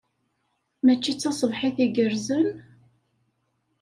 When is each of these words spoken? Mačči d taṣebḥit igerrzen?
Mačči 0.85 1.13
d 1.15 1.17
taṣebḥit 1.19 1.77
igerrzen? 1.85 2.49